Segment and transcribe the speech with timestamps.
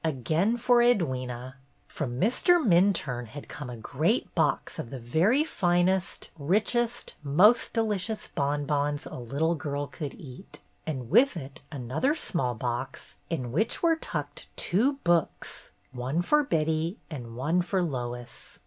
[0.03, 1.53] Again for Edwyna.
[1.85, 2.59] From Mr.
[2.59, 9.13] Minturne had come a great box of the very finest, richest, most delicious bonbons a
[9.17, 14.93] little girl could eat, and with it another small box, in which were tucked two
[15.03, 18.57] books, one for Betty and one for Lois.